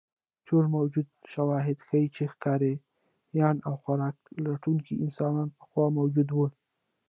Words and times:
ټول 0.47 0.63
موجود 0.75 1.07
شواهد 1.33 1.77
ښیي، 1.87 2.05
چې 2.15 2.23
ښکاریان 2.31 3.57
او 3.67 3.73
خوراک 3.83 4.17
لټونکي 4.45 4.93
انسانان 5.03 5.49
پخوا 5.57 5.85
موجود 5.97 6.29
وو. 6.31 6.47